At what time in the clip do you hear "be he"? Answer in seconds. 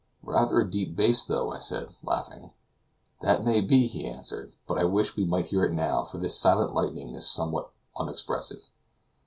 3.61-4.07